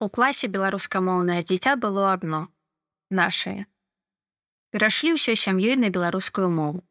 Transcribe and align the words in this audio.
У 0.00 0.06
класе 0.08 0.46
беларускамоўнае 0.46 1.42
дзіця 1.42 1.74
было 1.74 2.02
адно 2.14 2.46
нашае. 3.10 3.66
Перашлі 4.70 5.16
ўсёй 5.16 5.34
сям'ёй 5.34 5.74
на 5.74 5.90
беларускую 5.90 6.46
мову. 6.46 6.84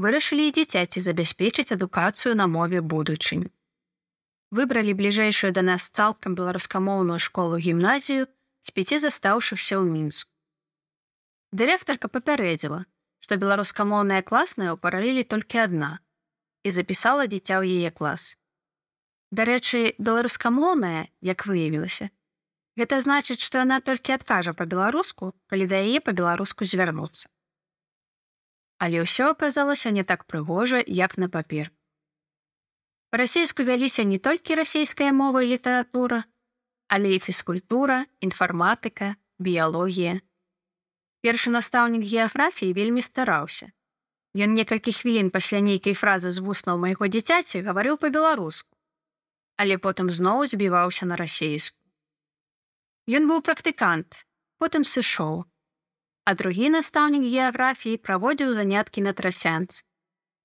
Вырашылі 0.00 0.46
і 0.48 0.54
дзіцяці 0.56 1.02
забяспечыць 1.04 1.74
адукацыю 1.76 2.32
на 2.32 2.46
мове 2.48 2.80
будучынь. 2.80 3.50
Выбралі 4.48 4.96
бліжэйшую 4.96 5.52
да 5.52 5.60
нас 5.66 5.90
цалкам 5.92 6.32
беларускамоўную 6.38 7.18
школу 7.20 7.60
гімназію 7.60 8.24
з 8.64 8.68
пяці 8.72 8.96
застаўшыхся 9.04 9.76
ў 9.76 9.84
мінску. 9.92 10.32
Дырэктарка 11.52 12.08
папярэдзіла, 12.08 12.88
што 13.20 13.36
беларускамоўная 13.36 14.24
класная 14.24 14.72
ў 14.72 14.80
паралелі 14.80 15.28
толькі 15.28 15.68
адна 15.68 16.00
і 16.64 16.72
запісала 16.72 17.28
дзіця 17.28 17.60
ў 17.60 17.84
яе 17.84 17.92
клас. 17.92 18.40
Дарэчы, 19.36 20.00
беларускамоўная, 20.00 21.12
як 21.20 21.44
выявілася, 21.44 22.08
Гэта 22.80 23.00
значыць, 23.04 23.40
што 23.44 23.60
яна 23.60 23.80
толькі 23.84 24.16
адкажа 24.16 24.56
па-беларуску, 24.56 25.34
калі 25.52 25.68
да 25.68 25.80
яе 25.84 26.00
па-беларуску 26.00 26.64
звярнуцца. 26.64 27.28
Але 28.80 29.04
ўсё 29.04 29.36
аказалася 29.36 29.92
не 29.92 30.04
так 30.08 30.24
прыгожа, 30.24 30.80
як 30.86 31.18
на 31.20 31.28
папер. 31.28 31.68
Па-расейску 33.12 33.62
вяліся 33.68 34.08
не 34.08 34.16
толькі 34.16 34.56
расійская 34.56 35.12
мова 35.12 35.44
і 35.44 35.52
літаратура, 35.52 36.24
але 36.88 37.12
і 37.12 37.20
фізкультура, 37.20 38.06
інфарматыка, 38.24 39.16
біялогія. 39.38 40.24
Першы 41.20 41.52
настаўнік 41.52 42.08
геаграфіі 42.08 42.72
вельмі 42.72 43.04
стараўся. 43.04 43.68
Ён 44.32 44.56
некалькі 44.56 44.96
хвілін 44.96 45.28
пасля 45.28 45.60
нейкай 45.60 45.92
фразы 45.92 46.32
з 46.32 46.40
вуснаў 46.40 46.80
майго 46.80 47.04
дзіцяці 47.04 47.60
гаварыў 47.68 48.00
па-беларуску, 48.00 48.72
але 49.60 49.76
потым 49.76 50.08
зноў 50.08 50.48
збіваўся 50.48 51.04
на 51.04 51.20
расейску. 51.20 51.81
Ён 53.10 53.26
быў 53.26 53.42
практыкант, 53.42 54.22
потым 54.62 54.86
сышоў. 54.86 55.42
А 56.22 56.34
другі 56.38 56.70
настаўнік 56.70 57.26
геаграфіі 57.26 57.98
праводзіў 57.98 58.54
заняткі 58.54 59.02
на 59.02 59.12
трасянц, 59.12 59.82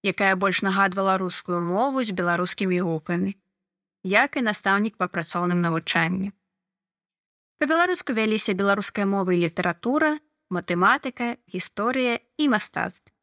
якая 0.01 0.33
больш 0.35 0.63
нагадвала 0.65 1.17
рускую 1.21 1.61
мову 1.61 2.01
з 2.01 2.17
беларускімі 2.17 2.81
гукамі, 2.81 3.37
як 4.01 4.37
і 4.37 4.45
настаўнік 4.49 4.97
па 4.97 5.05
працоўным 5.05 5.61
навучанні. 5.61 6.33
Па-беларуску 7.61 8.13
вяліся 8.13 8.57
беларуская 8.57 9.05
мова 9.05 9.33
і 9.33 9.41
літаратура, 9.45 10.17
матэматыка, 10.49 11.37
гісторыя 11.45 12.19
і 12.37 12.49
мастацтв. 12.49 13.13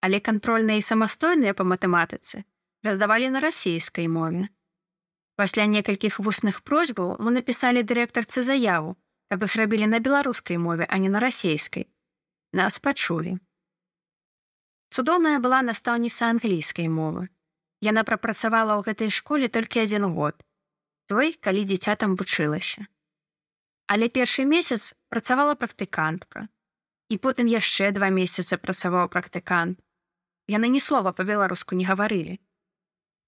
Але 0.00 0.20
кантрольныя 0.20 0.78
і 0.78 0.86
самастойныя 0.86 1.54
па 1.58 1.66
матэматыцы 1.66 2.44
раздавалі 2.84 3.30
на 3.34 3.40
расійскай 3.40 4.06
мове. 4.08 4.48
Пасля 5.36 5.66
некалькіх 5.66 6.20
вусных 6.22 6.62
просьбаў 6.62 7.16
мы 7.18 7.34
напісалі 7.34 7.82
дырэктарцы 7.82 8.42
заяву, 8.46 8.94
каб 9.30 9.42
іх 9.42 9.56
рабілі 9.58 9.90
на 9.90 9.98
беларускай 9.98 10.58
мове, 10.62 10.86
а 10.88 10.98
не 10.98 11.10
на 11.10 11.18
расейскай. 11.18 11.88
Нас 12.52 12.78
пачулі. 12.78 13.38
Цудоўная 14.94 15.42
была 15.42 15.58
настаўніца 15.66 16.30
англійскай 16.30 16.86
мовы. 16.86 17.26
Яна 17.82 18.06
прапрацавала 18.06 18.78
ў 18.78 18.86
гэтай 18.86 19.10
школе 19.10 19.50
толькі 19.50 19.82
адзін 19.82 20.06
год. 20.14 20.38
Той, 21.10 21.34
калі 21.34 21.66
дзіця 21.66 21.98
там 21.98 22.14
вучылася. 22.14 22.86
Але 23.90 24.06
першы 24.06 24.46
месяц 24.46 24.94
працавала 25.10 25.58
практыкантка. 25.58 26.46
І 27.10 27.18
потым 27.18 27.50
яшчэ 27.50 27.90
два 27.90 28.08
месяцы 28.08 28.54
працаваў 28.56 29.10
практыкант. 29.10 29.82
Яны 30.46 30.70
ні 30.70 30.80
слова 30.80 31.10
па-беларуску 31.10 31.74
не 31.74 31.84
гаварылі. 31.90 32.38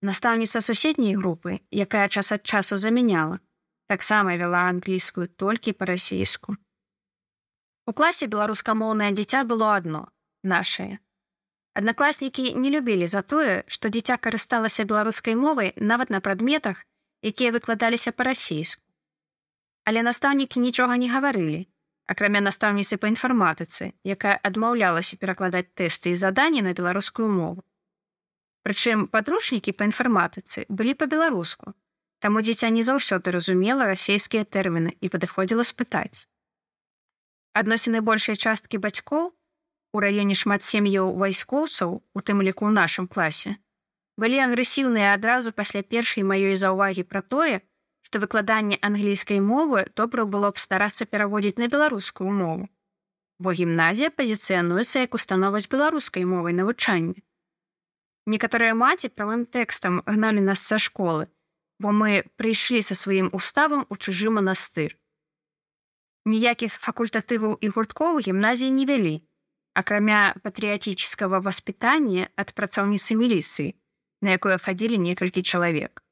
Настаўніца 0.03 0.61
суседняй 0.61 1.17
групы, 1.17 1.61
якая 1.71 2.09
час 2.09 2.33
ад 2.33 2.43
часу 2.45 2.77
замяняла, 2.77 3.41
таксама 3.89 4.37
вяла 4.37 4.69
англійскую 4.69 5.27
толькі 5.29 5.73
па-расійску. 5.73 6.57
У 7.87 7.93
класе 7.93 8.27
беларускамоўнае 8.27 9.13
дзіця 9.13 9.45
было 9.45 9.73
адно 9.77 10.09
нашае. 10.43 10.99
Аднакласнікі 11.77 12.55
не 12.55 12.71
любілі 12.71 13.07
за 13.07 13.23
тое, 13.23 13.65
што 13.67 13.89
дзіця 13.89 14.17
карысталася 14.17 14.85
беларускай 14.85 15.37
мовай 15.37 15.73
нават 15.77 16.11
на 16.11 16.21
прадметах, 16.21 16.85
якія 17.23 17.53
выкладаліся 17.53 18.13
па-расійску. 18.13 18.83
Але 19.85 20.03
настаўнікі 20.03 20.61
нічога 20.61 20.97
не 20.97 21.09
гаварылі, 21.13 21.69
акрамя 22.07 22.41
настаўніцы 22.41 22.97
па 23.03 23.11
інфарматыцы, 23.13 23.93
якая 24.03 24.41
адмаўлялася 24.43 25.19
перакладаць 25.21 25.69
тэсты 25.75 26.15
і 26.15 26.21
заданні 26.23 26.63
на 26.63 26.73
беларускую 26.73 27.29
мову. 27.29 27.66
Прычым 28.67 29.07
падручнікі 29.07 29.71
па 29.79 29.87
інфарматыцы 29.87 30.67
былі 30.69 30.99
па-беларуску. 30.99 31.71
Таму 32.19 32.41
дзіця 32.43 32.67
не 32.75 32.83
заўсёды 32.83 33.31
разумела 33.31 33.87
расійскія 33.87 34.43
тэрміны 34.43 34.91
і 34.99 35.11
падыходзіла 35.13 35.63
спытаць. 35.69 36.27
Адносіны 37.55 38.01
большай 38.09 38.35
часткі 38.35 38.83
бацькоў 38.83 39.29
у 39.95 40.03
раёне 40.03 40.35
шмат 40.35 40.67
сем'яў 40.67 41.15
вайскоўцаў, 41.15 41.95
у 42.03 42.19
тым 42.27 42.43
ліку 42.43 42.67
ў 42.67 42.75
нашым 42.75 43.07
класе, 43.07 43.55
былі 44.19 44.43
агрэсіўныя 44.43 45.15
адразу 45.15 45.55
пасля 45.55 45.87
першай 45.87 46.27
маёй 46.27 46.59
заўвагі 46.59 47.07
пра 47.07 47.23
тое, 47.23 47.63
што 48.03 48.19
выкладанне 48.19 48.81
англійскай 48.83 49.39
мовы 49.39 49.87
добра 49.95 50.27
было 50.27 50.51
б 50.51 50.59
старацца 50.59 51.07
пераводзіць 51.07 51.63
на 51.63 51.71
беларускую 51.71 52.35
мову. 52.35 52.67
Бо 53.39 53.55
гімназія 53.55 54.11
пазіцыянуецца 54.11 55.07
як 55.07 55.15
установа 55.15 55.63
з 55.63 55.71
беларускай 55.71 56.27
мовай 56.27 56.59
навучання. 56.59 57.23
Некаторыя 58.27 58.75
маці 58.75 59.09
правым 59.15 59.47
тэкстам 59.47 60.03
гналі 60.07 60.43
нас 60.43 60.59
са 60.59 60.79
школы, 60.83 61.31
бо 61.79 61.95
мы 61.95 62.27
прыйшлі 62.37 62.83
са 62.83 62.99
сваім 62.99 63.31
уставам 63.33 63.87
у 63.89 63.97
чужы 63.97 64.31
манастыр. 64.35 64.99
Ніякіх 66.27 66.75
факультатываў 66.83 67.55
і 67.63 67.71
гурткоў 67.71 68.19
гімназіі 68.27 68.75
не 68.75 68.85
вялі, 68.91 69.15
акрамя 69.79 70.35
патрыятычскага 70.43 71.39
васпытання 71.39 72.27
ад 72.35 72.51
працаўніцы 72.51 73.15
міліцыі, 73.15 73.79
на 74.27 74.35
якое 74.35 74.59
хадзілі 74.59 74.99
некалькі 74.99 75.47
чалавек. 75.47 76.03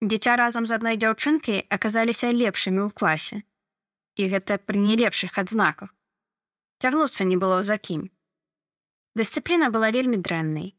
Дзіця 0.00 0.36
разам 0.36 0.66
з 0.66 0.78
адной 0.78 0.96
дзяўчынкай 0.96 1.66
аказаліся 1.68 2.30
лепшымі 2.30 2.86
ў 2.86 2.90
класе. 2.94 3.42
І 4.14 4.30
гэта 4.32 4.62
пры 4.62 4.78
не 4.78 4.94
лепшых 4.96 5.36
адзнаках. 5.42 5.90
Цягнуцца 6.80 7.24
не 7.24 7.36
было 7.36 7.62
за 7.66 7.76
кім. 7.76 8.08
Дысцыпліна 9.18 9.68
была 9.74 9.90
вельмі 9.90 10.16
дрэннай. 10.16 10.76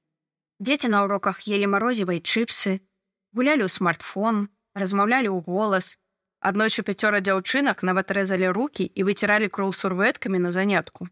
Дзеці 0.61 0.94
на 0.94 1.01
уроках 1.03 1.41
елі 1.49 1.66
марозевай 1.73 2.19
чыпсы, 2.22 2.85
гулялі 3.33 3.66
ў 3.66 3.69
смартфон, 3.73 4.45
размаўлялі 4.77 5.33
ў 5.33 5.41
голас. 5.41 5.97
Аднойчы 6.38 6.85
пяцёра 6.85 7.17
дзяўчынак 7.17 7.81
нават 7.81 8.13
рэзалі 8.13 8.53
рукі 8.53 8.85
і 8.85 9.01
выціралі 9.07 9.49
кроў 9.49 9.73
сурвэткамі 9.73 10.38
на 10.38 10.53
занятку. 10.53 11.09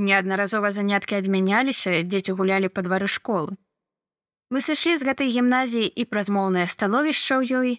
Неаднаразова 0.00 0.72
заняткі 0.72 1.20
адмяняліся, 1.20 2.00
дзеці 2.00 2.32
гулялі 2.40 2.72
па 2.72 2.80
двары 2.88 3.12
школы. 3.12 3.60
Мы 4.48 4.64
сышлі 4.64 4.96
з 4.96 5.04
гэтай 5.04 5.28
гімназіі 5.28 5.84
і 5.84 6.08
праз 6.08 6.32
моўнае 6.32 6.64
становішча 6.64 7.44
ў 7.44 7.44
ёй, 7.60 7.70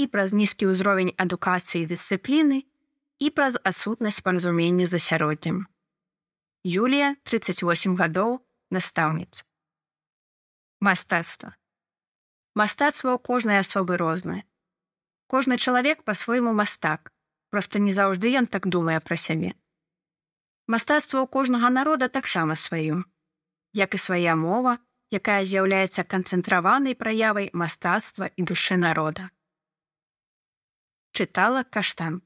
і 0.00 0.08
праз 0.08 0.32
нізкі 0.32 0.72
ўзровень 0.72 1.12
адукацыі 1.20 1.84
дысцыпліны 1.84 2.64
і 3.20 3.28
праз 3.36 3.60
адсутнасць 3.68 4.24
паразумення 4.24 4.88
з 4.88 4.96
асяроддзям. 4.96 5.68
Юлія 6.64 7.20
38 7.28 8.00
гадоў 8.00 8.40
настаўніца 8.72 9.44
мастацтва. 10.80 11.54
Мастацтва 12.56 13.14
ў 13.14 13.18
кожнай 13.20 13.60
асобы 13.60 14.00
рознае. 14.00 14.42
Кожны 15.28 15.60
чалавек 15.60 16.02
па-свойму 16.08 16.52
мастак, 16.56 17.12
просто 17.52 17.78
не 17.78 17.92
заўжды 17.92 18.32
ён 18.40 18.48
так 18.48 18.66
думае 18.66 18.98
пра 19.04 19.16
сябе. 19.20 19.52
Мастацтва 20.66 21.20
ў 21.20 21.28
кожнага 21.28 21.68
народа 21.68 22.08
таксама 22.08 22.56
сваё, 22.56 23.04
як 23.76 23.94
і 23.94 24.00
свая 24.00 24.34
мова, 24.40 24.80
якая 25.12 25.44
з'яўляецца 25.44 26.06
канцэнтраванай 26.08 26.96
праявай 26.96 27.52
мастацтва 27.52 28.32
і 28.36 28.42
душы 28.48 28.80
народа. 28.80 29.28
Чытала 31.12 31.62
каштан. 31.68 32.22